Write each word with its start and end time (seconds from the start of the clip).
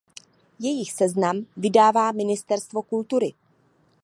Jejich 0.59 0.91
seznam 0.93 1.45
vydává 1.57 2.11
Ministerstvo 2.11 2.81
kultury. 2.81 3.33